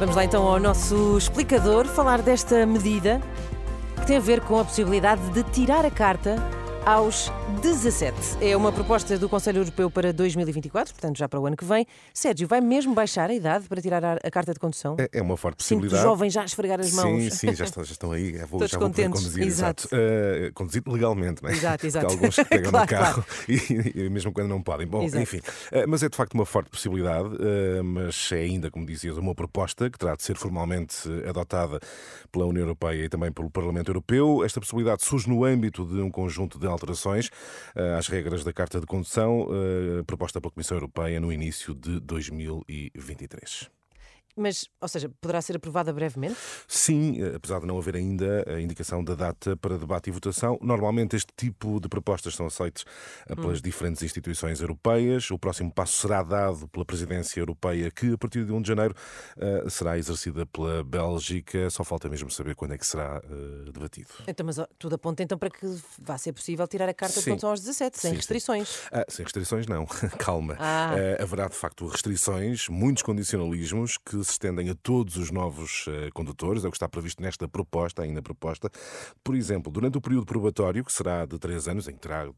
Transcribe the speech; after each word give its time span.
Vamos 0.00 0.16
lá 0.16 0.24
então 0.24 0.48
ao 0.48 0.58
nosso 0.58 1.18
explicador 1.18 1.84
falar 1.84 2.22
desta 2.22 2.64
medida 2.64 3.20
que 3.96 4.06
tem 4.06 4.16
a 4.16 4.20
ver 4.20 4.40
com 4.40 4.58
a 4.58 4.64
possibilidade 4.64 5.20
de 5.28 5.42
tirar 5.42 5.84
a 5.84 5.90
carta 5.90 6.36
aos 6.86 7.30
17. 7.62 8.16
É 8.40 8.56
uma 8.56 8.72
proposta 8.72 9.18
do 9.18 9.28
Conselho 9.28 9.58
Europeu 9.58 9.90
para 9.90 10.12
2024, 10.12 10.94
portanto 10.94 11.18
já 11.18 11.28
para 11.28 11.38
o 11.38 11.46
ano 11.46 11.56
que 11.56 11.64
vem. 11.64 11.86
Sérgio, 12.14 12.48
vai 12.48 12.60
mesmo 12.60 12.94
baixar 12.94 13.28
a 13.28 13.34
idade 13.34 13.68
para 13.68 13.80
tirar 13.82 14.04
a, 14.04 14.30
carta 14.30 14.52
de 14.54 14.58
condução? 14.58 14.96
É, 14.98 15.18
é 15.18 15.22
uma 15.22 15.36
forte 15.36 15.56
possibilidade. 15.56 16.02
jovens 16.02 16.32
já 16.32 16.42
a 16.42 16.44
esfregar 16.44 16.80
as 16.80 16.92
mãos. 16.92 17.22
Sim, 17.24 17.30
sim, 17.30 17.54
já 17.54 17.64
estão, 17.64 17.84
já 17.84 17.92
estão 17.92 18.12
aí. 18.12 18.36
Já 18.36 18.46
vou, 18.46 18.58
Todos 18.60 18.70
já 18.72 18.78
vou 18.78 18.88
contentes. 18.88 19.20
conduzir. 19.20 19.46
Exato. 19.46 19.88
Uh, 19.88 20.52
conduzir 20.54 20.82
legalmente, 20.86 21.42
não 21.42 21.50
é? 21.50 21.52
Exato, 21.52 21.86
exato. 21.86 22.06
Porque 22.16 22.16
há 22.16 22.18
alguns 22.18 22.36
que 22.36 22.44
pegam 22.48 22.70
Claro, 22.70 22.86
no 22.86 22.98
carro 22.98 23.24
e, 23.48 24.04
e 24.06 24.08
mesmo 24.10 24.32
quando 24.32 24.48
não 24.48 24.62
podem. 24.62 24.86
Bom, 24.86 25.02
Exato. 25.02 25.22
enfim. 25.22 25.38
Uh, 25.38 25.86
mas 25.86 26.02
é 26.02 26.08
de 26.08 26.16
facto 26.16 26.34
uma 26.34 26.46
forte 26.46 26.70
possibilidade, 26.70 27.28
uh, 27.28 27.84
mas 27.84 28.30
é 28.32 28.36
ainda, 28.36 28.70
como 28.70 28.86
dizias, 28.86 29.18
uma 29.18 29.34
proposta 29.34 29.90
que 29.90 29.98
terá 29.98 30.16
de 30.16 30.22
ser 30.22 30.36
formalmente 30.36 30.96
adotada 31.28 31.78
pela 32.32 32.46
União 32.46 32.62
Europeia 32.62 33.04
e 33.04 33.08
também 33.08 33.30
pelo 33.30 33.50
Parlamento 33.50 33.88
Europeu. 33.90 34.42
Esta 34.44 34.60
possibilidade 34.60 35.04
surge 35.04 35.28
no 35.28 35.44
âmbito 35.44 35.84
de 35.84 36.00
um 36.00 36.10
conjunto 36.10 36.58
de 36.58 36.70
alterações 36.80 37.28
uh, 37.76 37.98
às 37.98 38.08
regras 38.08 38.44
da 38.44 38.52
Carta 38.52 38.80
de 38.80 38.86
Condução, 38.86 39.42
uh, 39.42 40.04
proposta 40.04 40.40
pela 40.40 40.52
Comissão 40.52 40.76
Europeia 40.76 41.20
no 41.20 41.32
início 41.32 41.74
de 41.74 42.00
2023. 42.00 43.79
Mas, 44.40 44.66
ou 44.80 44.88
seja, 44.88 45.10
poderá 45.20 45.42
ser 45.42 45.56
aprovada 45.56 45.92
brevemente? 45.92 46.36
Sim, 46.66 47.22
eh, 47.22 47.34
apesar 47.36 47.60
de 47.60 47.66
não 47.66 47.76
haver 47.76 47.96
ainda 47.96 48.44
a 48.48 48.60
indicação 48.60 49.04
da 49.04 49.14
data 49.14 49.54
para 49.56 49.76
debate 49.76 50.08
e 50.08 50.12
votação, 50.12 50.58
normalmente 50.62 51.14
este 51.14 51.32
tipo 51.36 51.78
de 51.78 51.88
propostas 51.88 52.34
são 52.34 52.46
aceites 52.46 52.84
eh, 53.28 53.34
pelas 53.34 53.58
Hum. 53.58 53.62
diferentes 53.62 54.02
instituições 54.02 54.60
europeias. 54.60 55.30
O 55.30 55.38
próximo 55.38 55.70
passo 55.72 55.92
será 56.00 56.22
dado 56.22 56.66
pela 56.68 56.84
presidência 56.86 57.38
europeia, 57.40 57.90
que 57.90 58.14
a 58.14 58.18
partir 58.18 58.44
de 58.46 58.52
1 58.52 58.62
de 58.62 58.68
janeiro 58.68 58.94
eh, 59.36 59.64
será 59.68 59.98
exercida 59.98 60.46
pela 60.46 60.82
Bélgica. 60.82 61.68
Só 61.68 61.84
falta 61.84 62.08
mesmo 62.08 62.30
saber 62.30 62.54
quando 62.54 62.72
é 62.72 62.78
que 62.78 62.86
será 62.86 63.20
debatido. 63.64 64.08
Então, 64.26 64.46
mas 64.46 64.56
tudo 64.78 64.94
aponta 64.94 65.22
então 65.22 65.36
para 65.36 65.50
que 65.50 65.66
vá 65.98 66.16
ser 66.16 66.32
possível 66.32 66.66
tirar 66.66 66.88
a 66.88 66.94
carta 66.94 67.16
de 67.18 67.22
Sim. 67.24 67.30
condução 67.32 67.50
aos 67.50 67.60
17, 67.60 67.98
sem 67.98 68.02
Sim, 68.02 68.14
sim. 68.14 68.16
restrições. 68.16 68.78
Ah, 68.90 69.04
sem 69.08 69.22
restrições, 69.24 69.66
não. 69.66 69.84
Calma. 70.18 70.56
Ah. 70.58 70.92
Haverá, 71.20 71.48
de 71.48 71.56
facto, 71.56 71.86
restrições, 71.86 72.68
muitos 72.68 73.02
condicionalismos 73.02 73.98
que 73.98 74.22
se 74.30 74.34
estendem 74.34 74.70
a 74.70 74.74
todos 74.74 75.16
os 75.16 75.30
novos 75.30 75.86
eh, 75.88 76.10
condutores, 76.12 76.64
é 76.64 76.68
o 76.68 76.70
que 76.70 76.76
está 76.76 76.88
previsto 76.88 77.22
nesta 77.22 77.48
proposta, 77.48 78.02
ainda 78.02 78.22
proposta. 78.22 78.70
Por 79.22 79.34
exemplo, 79.34 79.70
durante 79.70 79.98
o 79.98 80.00
período 80.00 80.26
probatório, 80.26 80.84
que 80.84 80.92
será 80.92 81.26
de 81.26 81.38
três 81.38 81.68
anos, 81.68 81.88
em 81.88 81.92
que 81.92 82.00
terá 82.00 82.30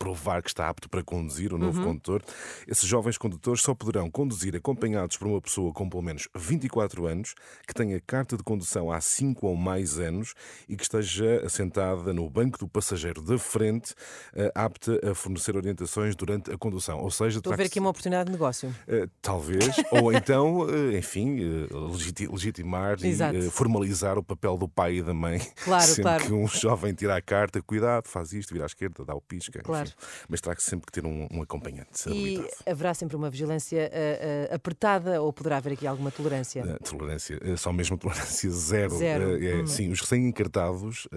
provar 0.00 0.42
que 0.42 0.48
está 0.48 0.66
apto 0.66 0.88
para 0.88 1.04
conduzir 1.04 1.52
o 1.52 1.58
novo 1.58 1.78
Uhum. 1.78 1.88
condutor, 1.88 2.22
esses 2.66 2.88
jovens 2.88 3.18
condutores 3.18 3.60
só 3.62 3.74
poderão 3.74 4.10
conduzir 4.10 4.56
acompanhados 4.56 5.18
por 5.18 5.28
uma 5.28 5.40
pessoa 5.42 5.72
com 5.74 5.88
pelo 5.90 6.02
menos 6.02 6.26
24 6.34 7.06
anos, 7.06 7.34
que 7.68 7.74
tenha 7.74 8.00
carta 8.00 8.34
de 8.34 8.42
condução 8.42 8.90
há 8.90 8.98
5 9.00 9.46
ou 9.46 9.54
mais 9.54 9.98
anos 9.98 10.32
e 10.66 10.74
que 10.74 10.82
esteja 10.82 11.42
assentada 11.44 12.14
no 12.14 12.28
banco 12.30 12.58
do 12.58 12.66
passageiro 12.66 13.20
da 13.20 13.38
frente, 13.38 13.94
eh, 14.34 14.50
apta 14.54 14.98
a 15.10 15.14
fornecer 15.14 15.54
orientações 15.54 16.16
durante 16.16 16.50
a 16.50 16.56
condução. 16.56 16.98
Ou 17.00 17.10
seja, 17.10 17.36
Estou 17.38 17.52
a 17.52 17.56
ver 17.56 17.66
aqui 17.66 17.78
uma 17.78 17.90
oportunidade 17.90 18.26
de 18.28 18.32
negócio. 18.32 18.74
eh, 18.88 19.06
talvez, 19.20 19.60
ou 19.92 20.10
então, 20.14 20.66
eh, 20.70 20.96
enfim, 20.96 21.40
legiti- 21.92 22.26
legitimar 22.26 22.96
Exato. 23.04 23.36
e 23.36 23.50
formalizar 23.50 24.16
o 24.16 24.22
papel 24.24 24.56
do 24.56 24.66
pai 24.66 24.96
e 24.96 25.02
da 25.02 25.12
mãe. 25.12 25.40
Claro, 25.62 25.82
sempre 25.84 26.02
claro. 26.02 26.24
que 26.24 26.32
um 26.32 26.48
jovem 26.48 26.94
tira 26.94 27.16
a 27.16 27.20
carta, 27.20 27.60
cuidado, 27.60 28.08
faz 28.08 28.32
isto, 28.32 28.54
vira 28.54 28.64
à 28.64 28.66
esquerda, 28.66 29.04
dá 29.04 29.14
o 29.14 29.20
pisca. 29.20 29.60
Claro. 29.62 29.86
enfim. 29.88 29.89
Mas 30.28 30.40
terá 30.40 30.54
que 30.54 30.62
sempre 30.62 30.86
que 30.86 30.92
ter 30.92 31.04
um, 31.06 31.26
um 31.30 31.42
acompanhante 31.42 32.08
E 32.08 32.42
haverá 32.66 32.94
sempre 32.94 33.16
uma 33.16 33.30
vigilância 33.30 33.90
ah, 33.92 34.50
ah, 34.52 34.54
apertada 34.56 35.20
ou 35.22 35.32
poderá 35.32 35.56
haver 35.58 35.72
aqui 35.74 35.86
alguma 35.86 36.10
tolerância? 36.10 36.60
Eh, 36.66 36.78
Tolerância, 36.84 37.38
só 37.56 37.72
mesmo 37.72 37.96
tolerância 37.98 38.50
zero. 38.50 38.96
Zero. 38.96 39.44
É, 39.44 39.50
Hum. 39.60 39.66
Sim, 39.66 39.90
os 39.90 40.00
recém-encartados, 40.00 41.08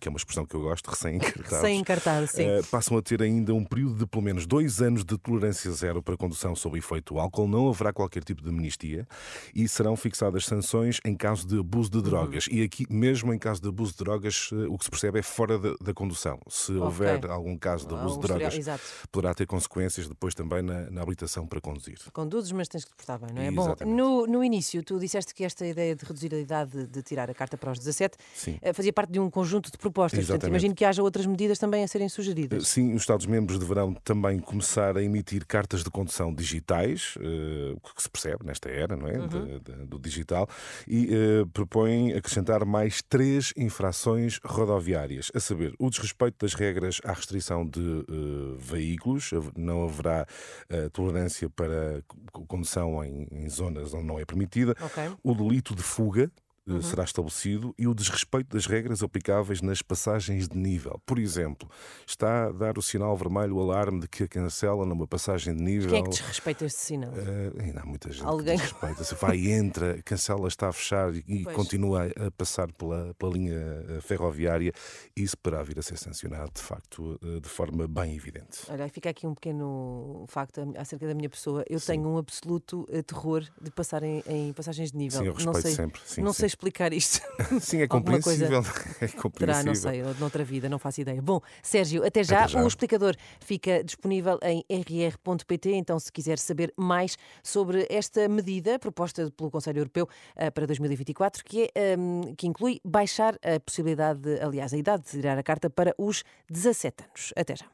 que 0.00 0.08
é 0.08 0.10
uma 0.10 0.16
expressão 0.18 0.44
que 0.46 0.54
eu 0.54 0.60
gosto, 0.60 0.88
recém-encartados. 0.90 2.30
Sim. 2.30 2.44
eh, 2.46 2.60
passam 2.70 2.96
a 2.96 3.02
ter 3.02 3.22
ainda 3.22 3.52
um 3.54 3.64
período 3.64 3.98
de 3.98 4.06
pelo 4.06 4.22
menos 4.22 4.46
dois 4.46 4.80
anos 4.80 5.04
de 5.04 5.16
tolerância 5.18 5.70
zero 5.72 6.02
para 6.02 6.16
condução 6.16 6.54
sob 6.54 6.78
efeito 6.78 7.14
do 7.14 7.20
álcool. 7.20 7.48
Não 7.48 7.68
haverá 7.68 7.92
qualquer 7.92 8.22
tipo 8.24 8.42
de 8.42 8.48
amnistia 8.50 9.06
e 9.54 9.66
serão 9.68 9.96
fixadas 9.96 10.44
sanções 10.46 11.00
em 11.04 11.14
caso 11.16 11.46
de 11.46 11.58
abuso 11.58 11.84
Uhum. 11.94 12.02
de 12.02 12.08
drogas. 12.10 12.46
E 12.50 12.62
aqui, 12.62 12.86
mesmo 12.90 13.32
em 13.32 13.38
caso 13.38 13.60
de 13.60 13.68
abuso 13.68 13.92
de 13.92 13.98
drogas, 13.98 14.50
o 14.52 14.78
que 14.78 14.84
se 14.84 14.90
percebe 14.90 15.18
é 15.18 15.22
fora 15.22 15.58
da, 15.58 15.74
da 15.80 15.92
condução. 15.94 16.38
Se 16.48 16.72
houver 16.72 17.26
algum 17.26 17.53
caso 17.58 17.86
de 17.86 17.94
abuso 17.94 18.20
de 18.20 18.26
drogas, 18.26 18.54
Exato. 18.54 18.82
poderá 19.10 19.34
ter 19.34 19.46
consequências 19.46 20.08
depois 20.08 20.34
também 20.34 20.62
na, 20.62 20.90
na 20.90 21.02
habilitação 21.02 21.46
para 21.46 21.60
conduzir. 21.60 21.98
Conduzes, 22.12 22.52
mas 22.52 22.68
tens 22.68 22.84
que 22.84 22.90
te 22.90 22.96
portar 22.96 23.18
bem, 23.18 23.32
não 23.34 23.42
é? 23.42 23.50
Bom, 23.50 23.74
no, 23.86 24.26
no 24.26 24.44
início, 24.44 24.82
tu 24.82 24.98
disseste 24.98 25.34
que 25.34 25.44
esta 25.44 25.66
ideia 25.66 25.94
de 25.94 26.04
reduzir 26.04 26.34
a 26.34 26.38
idade 26.38 26.86
de 26.86 27.02
tirar 27.02 27.30
a 27.30 27.34
carta 27.34 27.56
para 27.56 27.70
os 27.72 27.78
17 27.78 28.16
Sim. 28.34 28.58
eh, 28.62 28.72
fazia 28.72 28.92
parte 28.92 29.12
de 29.12 29.20
um 29.20 29.30
conjunto 29.30 29.70
de 29.70 29.78
propostas. 29.78 30.18
Portanto, 30.20 30.34
Exatamente. 30.36 30.50
imagino 30.52 30.74
que 30.74 30.84
haja 30.84 31.02
outras 31.02 31.26
medidas 31.26 31.58
também 31.58 31.82
a 31.84 31.88
serem 31.88 32.08
sugeridas. 32.08 32.68
Sim, 32.68 32.94
os 32.94 33.02
Estados-membros 33.02 33.58
deverão 33.58 33.94
também 33.94 34.38
começar 34.38 34.96
a 34.96 35.02
emitir 35.02 35.46
cartas 35.46 35.82
de 35.84 35.90
condução 35.90 36.32
digitais, 36.34 37.14
eh, 37.20 37.74
o 37.76 37.80
que 37.94 38.02
se 38.02 38.08
percebe 38.10 38.44
nesta 38.44 38.68
era 38.68 38.96
não 38.96 39.06
é? 39.08 39.18
Uhum. 39.18 39.28
De- 39.28 39.60
de- 39.60 39.86
do 39.86 39.98
digital, 39.98 40.48
e 40.86 41.08
eh, 41.12 41.44
propõem 41.52 42.12
acrescentar 42.12 42.64
mais 42.64 43.02
três 43.02 43.52
infrações 43.56 44.38
rodoviárias, 44.44 45.30
a 45.34 45.40
saber, 45.40 45.74
o 45.78 45.90
desrespeito 45.90 46.36
das 46.40 46.54
regras 46.54 47.00
à 47.04 47.12
restrição 47.12 47.43
de 47.68 47.80
eh, 48.08 48.56
veículos, 48.58 49.30
não 49.56 49.84
haverá 49.84 50.26
eh, 50.68 50.88
tolerância 50.90 51.48
para 51.50 52.02
co- 52.32 52.46
condução 52.46 53.04
em, 53.04 53.26
em 53.30 53.48
zonas 53.48 53.92
onde 53.92 54.06
não 54.06 54.18
é 54.18 54.24
permitida, 54.24 54.74
Ok. 54.80 55.10
o 55.22 55.34
delito 55.34 55.74
de 55.74 55.82
fuga. 55.82 56.30
Eh, 56.66 56.72
Uhum. 56.72 56.82
Será 56.82 57.04
estabelecido 57.04 57.74
e 57.78 57.86
o 57.86 57.94
desrespeito 57.94 58.54
das 58.56 58.66
regras 58.66 59.02
aplicáveis 59.02 59.60
nas 59.60 59.82
passagens 59.82 60.48
de 60.48 60.56
nível. 60.56 61.00
Por 61.04 61.18
exemplo, 61.18 61.68
está 62.06 62.46
a 62.46 62.52
dar 62.52 62.78
o 62.78 62.82
sinal 62.82 63.14
vermelho, 63.16 63.56
o 63.56 63.60
alarme 63.60 64.00
de 64.00 64.08
que 64.08 64.26
cancela 64.26 64.86
numa 64.86 65.06
passagem 65.06 65.54
de 65.54 65.62
nível. 65.62 65.90
Quem 65.90 66.00
é 66.00 66.02
que 66.02 66.08
desrespeita 66.10 66.64
este 66.64 66.80
sinal? 66.80 67.12
Eh, 67.14 67.62
ainda 67.64 67.80
há 67.80 67.84
muita 67.86 68.10
gente 68.10 68.24
Alguém- 68.24 68.56
que 68.56 68.62
desrespeita. 68.64 69.04
Se 69.04 69.14
vai, 69.14 69.46
entra, 69.50 70.02
cancela, 70.02 70.48
está 70.48 70.68
a 70.68 70.72
fechar 70.72 71.14
e, 71.14 71.44
Pois. 71.44 71.54
continua 71.56 72.06
a 72.06 72.30
passar 72.30 72.72
pela, 72.72 73.14
pela 73.18 73.32
linha 73.32 73.54
eh, 73.88 74.00
ferroviária, 74.00 74.72
isso 75.14 75.36
poderá 75.36 75.62
vir 75.62 75.78
a 75.78 75.82
ser 75.82 75.98
sancionado, 75.98 76.50
de 76.54 76.62
facto, 76.62 77.18
de 77.42 77.48
forma 77.48 77.86
bem 77.86 78.14
evidente. 78.16 78.60
Olha, 78.68 78.88
fica 78.88 79.10
aqui 79.10 79.26
um 79.26 79.34
pequeno 79.34 80.24
facto 80.28 80.60
acerca 80.78 81.06
da 81.06 81.14
minha 81.14 81.28
pessoa. 81.28 81.62
Eu 81.68 81.80
tenho 81.80 82.08
um 82.08 82.16
absoluto 82.18 82.86
terror 83.06 83.42
de 83.60 83.70
passar 83.70 84.02
em, 84.02 84.22
em 84.26 84.52
passagens 84.52 84.90
de 84.92 84.96
nível. 84.96 85.20
Sim, 85.20 85.26
eu 85.26 85.32
não 85.34 85.52
respeito 85.52 85.62
sei, 85.62 85.72
sempre. 85.74 86.00
Sim, 86.06 86.22
não 86.22 86.32
sim. 86.32 86.38
sei 86.40 86.53
explicar 86.54 86.92
isto. 86.92 87.20
Sim, 87.60 87.82
é 87.82 87.86
compreensível. 87.86 88.62
É 89.00 89.06
Terá, 89.06 89.22
compreensível. 89.22 89.66
não 89.66 89.74
sei, 89.74 90.02
ou 90.02 90.14
noutra 90.14 90.44
vida, 90.44 90.68
não 90.68 90.78
faço 90.78 91.00
ideia. 91.00 91.20
Bom, 91.20 91.40
Sérgio, 91.62 92.04
até 92.06 92.22
já. 92.22 92.44
Até 92.44 92.52
já. 92.52 92.62
O 92.62 92.66
explicador 92.66 93.14
fica 93.40 93.82
disponível 93.82 94.38
em 94.42 94.64
rr.pt, 94.70 95.72
então 95.74 95.98
se 95.98 96.10
quiser 96.10 96.38
saber 96.38 96.72
mais 96.76 97.16
sobre 97.42 97.86
esta 97.90 98.28
medida 98.28 98.78
proposta 98.78 99.30
pelo 99.36 99.50
Conselho 99.50 99.80
Europeu 99.80 100.08
eh, 100.36 100.50
para 100.50 100.66
2024, 100.66 101.44
que, 101.44 101.70
é, 101.74 101.92
ehm, 101.92 102.34
que 102.36 102.46
inclui 102.46 102.80
baixar 102.84 103.34
a 103.42 103.58
possibilidade, 103.60 104.20
de, 104.20 104.40
aliás, 104.40 104.72
a 104.72 104.76
idade 104.76 105.04
de 105.04 105.10
tirar 105.10 105.36
a 105.38 105.42
carta 105.42 105.68
para 105.68 105.94
os 105.98 106.24
17 106.48 107.04
anos. 107.04 107.32
Até 107.36 107.56
já. 107.56 107.66